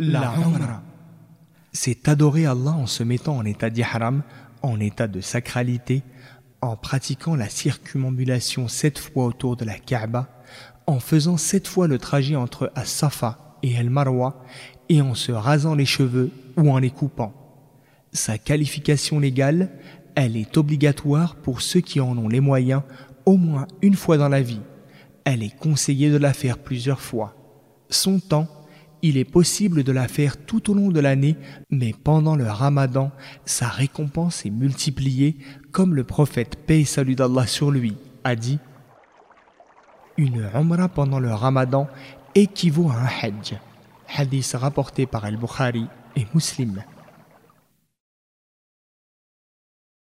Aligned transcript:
La 0.00 0.32
Umrah. 0.36 0.80
C'est 1.72 2.06
adorer 2.06 2.46
Allah 2.46 2.70
en 2.70 2.86
se 2.86 3.02
mettant 3.02 3.36
en 3.36 3.44
état 3.44 3.68
d'ihram, 3.68 4.22
en 4.62 4.78
état 4.78 5.08
de 5.08 5.20
sacralité, 5.20 6.04
en 6.62 6.76
pratiquant 6.76 7.34
la 7.34 7.48
circumambulation 7.48 8.68
sept 8.68 8.96
fois 8.96 9.24
autour 9.24 9.56
de 9.56 9.64
la 9.64 9.76
Kaaba, 9.76 10.28
en 10.86 11.00
faisant 11.00 11.36
sept 11.36 11.66
fois 11.66 11.88
le 11.88 11.98
trajet 11.98 12.36
entre 12.36 12.70
As-Safa 12.76 13.56
et 13.64 13.72
El-Marwa, 13.72 14.44
et 14.88 15.02
en 15.02 15.16
se 15.16 15.32
rasant 15.32 15.74
les 15.74 15.84
cheveux 15.84 16.30
ou 16.56 16.70
en 16.70 16.78
les 16.78 16.90
coupant. 16.90 17.32
Sa 18.12 18.38
qualification 18.38 19.18
légale, 19.18 19.68
elle 20.14 20.36
est 20.36 20.56
obligatoire 20.56 21.34
pour 21.34 21.60
ceux 21.60 21.80
qui 21.80 21.98
en 21.98 22.16
ont 22.18 22.28
les 22.28 22.40
moyens 22.40 22.82
au 23.26 23.36
moins 23.36 23.66
une 23.82 23.96
fois 23.96 24.16
dans 24.16 24.28
la 24.28 24.42
vie. 24.42 24.60
Elle 25.24 25.42
est 25.42 25.58
conseillée 25.58 26.10
de 26.10 26.18
la 26.18 26.32
faire 26.32 26.58
plusieurs 26.58 27.00
fois. 27.00 27.34
Son 27.90 28.20
temps, 28.20 28.46
il 29.02 29.16
est 29.16 29.24
possible 29.24 29.84
de 29.84 29.92
la 29.92 30.08
faire 30.08 30.36
tout 30.36 30.70
au 30.70 30.74
long 30.74 30.88
de 30.90 31.00
l'année, 31.00 31.36
mais 31.70 31.94
pendant 32.04 32.36
le 32.36 32.50
ramadan, 32.50 33.10
sa 33.44 33.68
récompense 33.68 34.44
est 34.44 34.50
multipliée, 34.50 35.36
comme 35.72 35.94
le 35.94 36.04
prophète 36.04 36.56
paix 36.66 36.84
salut 36.84 37.14
d'Allah 37.14 37.46
sur 37.46 37.70
lui 37.70 37.96
a 38.24 38.34
dit 38.34 38.58
Une 40.16 40.48
umrah 40.54 40.88
pendant 40.88 41.20
le 41.20 41.32
ramadan 41.32 41.88
équivaut 42.34 42.90
à 42.90 42.96
un 42.96 43.06
hajj. 43.06 43.58
Hadith 44.16 44.56
rapporté 44.58 45.06
par 45.06 45.24
Al-Bukhari 45.24 45.86
et 46.16 46.26
Muslim. 46.34 46.82